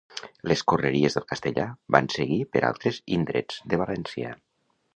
Les 0.51 0.61
correries 0.71 1.17
del 1.17 1.27
castellà 1.31 1.65
van 1.97 2.09
seguir 2.15 2.39
per 2.55 2.63
altres 2.71 2.99
indrets 3.19 3.61
de 3.75 3.79
València. 3.83 4.33